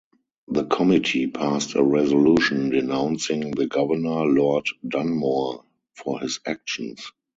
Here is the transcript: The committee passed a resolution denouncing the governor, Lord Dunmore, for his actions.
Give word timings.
The 0.47 0.63
committee 0.65 1.27
passed 1.27 1.75
a 1.75 1.83
resolution 1.83 2.71
denouncing 2.71 3.51
the 3.51 3.67
governor, 3.67 4.25
Lord 4.25 4.65
Dunmore, 4.87 5.63
for 5.93 6.19
his 6.21 6.39
actions. 6.43 7.11